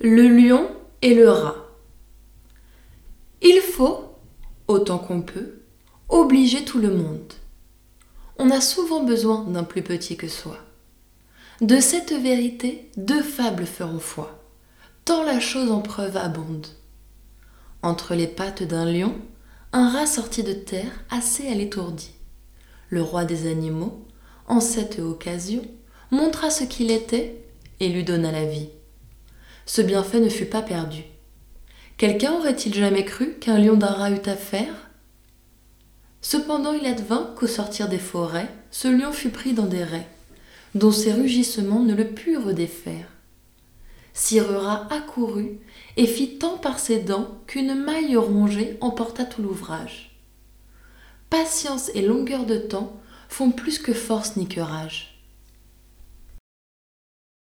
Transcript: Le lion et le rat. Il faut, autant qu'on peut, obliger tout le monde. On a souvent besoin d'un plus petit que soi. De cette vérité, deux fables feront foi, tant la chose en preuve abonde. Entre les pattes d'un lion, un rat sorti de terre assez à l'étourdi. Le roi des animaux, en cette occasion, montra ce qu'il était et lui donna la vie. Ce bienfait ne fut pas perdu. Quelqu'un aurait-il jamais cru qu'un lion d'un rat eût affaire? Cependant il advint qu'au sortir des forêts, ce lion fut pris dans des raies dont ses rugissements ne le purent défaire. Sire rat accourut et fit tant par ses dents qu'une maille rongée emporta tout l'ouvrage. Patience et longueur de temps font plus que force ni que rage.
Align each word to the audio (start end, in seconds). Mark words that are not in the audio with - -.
Le 0.00 0.28
lion 0.28 0.70
et 1.02 1.12
le 1.12 1.28
rat. 1.28 1.56
Il 3.42 3.60
faut, 3.60 4.14
autant 4.68 4.96
qu'on 4.96 5.22
peut, 5.22 5.58
obliger 6.08 6.64
tout 6.64 6.78
le 6.78 6.94
monde. 6.94 7.32
On 8.38 8.48
a 8.50 8.60
souvent 8.60 9.02
besoin 9.02 9.42
d'un 9.48 9.64
plus 9.64 9.82
petit 9.82 10.16
que 10.16 10.28
soi. 10.28 10.56
De 11.60 11.80
cette 11.80 12.12
vérité, 12.12 12.88
deux 12.96 13.24
fables 13.24 13.66
feront 13.66 13.98
foi, 13.98 14.40
tant 15.04 15.24
la 15.24 15.40
chose 15.40 15.72
en 15.72 15.80
preuve 15.80 16.16
abonde. 16.16 16.68
Entre 17.82 18.14
les 18.14 18.28
pattes 18.28 18.62
d'un 18.62 18.84
lion, 18.84 19.16
un 19.72 19.90
rat 19.90 20.06
sorti 20.06 20.44
de 20.44 20.52
terre 20.52 20.92
assez 21.10 21.48
à 21.48 21.54
l'étourdi. 21.54 22.12
Le 22.88 23.02
roi 23.02 23.24
des 23.24 23.50
animaux, 23.50 24.06
en 24.46 24.60
cette 24.60 25.00
occasion, 25.00 25.62
montra 26.12 26.50
ce 26.50 26.62
qu'il 26.62 26.92
était 26.92 27.44
et 27.80 27.88
lui 27.88 28.04
donna 28.04 28.30
la 28.30 28.44
vie. 28.44 28.68
Ce 29.68 29.82
bienfait 29.82 30.20
ne 30.20 30.30
fut 30.30 30.46
pas 30.46 30.62
perdu. 30.62 31.04
Quelqu'un 31.98 32.32
aurait-il 32.32 32.72
jamais 32.72 33.04
cru 33.04 33.34
qu'un 33.34 33.58
lion 33.58 33.76
d'un 33.76 33.88
rat 33.88 34.10
eût 34.10 34.26
affaire? 34.26 34.88
Cependant 36.22 36.72
il 36.72 36.86
advint 36.86 37.34
qu'au 37.36 37.46
sortir 37.46 37.86
des 37.86 37.98
forêts, 37.98 38.48
ce 38.70 38.88
lion 38.88 39.12
fut 39.12 39.28
pris 39.28 39.52
dans 39.52 39.66
des 39.66 39.84
raies 39.84 40.08
dont 40.74 40.90
ses 40.90 41.12
rugissements 41.12 41.82
ne 41.82 41.94
le 41.94 42.06
purent 42.06 42.54
défaire. 42.54 43.08
Sire 44.14 44.48
rat 44.48 44.88
accourut 44.90 45.60
et 45.98 46.06
fit 46.06 46.38
tant 46.38 46.56
par 46.56 46.78
ses 46.78 47.00
dents 47.00 47.38
qu'une 47.46 47.74
maille 47.74 48.16
rongée 48.16 48.78
emporta 48.80 49.26
tout 49.26 49.42
l'ouvrage. 49.42 50.16
Patience 51.28 51.90
et 51.94 52.00
longueur 52.00 52.46
de 52.46 52.56
temps 52.56 52.98
font 53.28 53.50
plus 53.50 53.78
que 53.78 53.92
force 53.92 54.36
ni 54.36 54.48
que 54.48 54.60
rage. 54.60 55.17